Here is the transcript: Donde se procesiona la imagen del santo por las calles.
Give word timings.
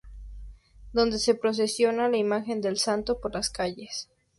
Donde 0.93 1.19
se 1.19 1.35
procesiona 1.35 2.09
la 2.09 2.17
imagen 2.17 2.59
del 2.59 2.79
santo 2.79 3.19
por 3.19 3.35
las 3.35 3.51
calles. 3.51 4.09